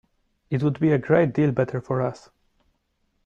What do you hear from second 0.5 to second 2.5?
would be a great deal better for us.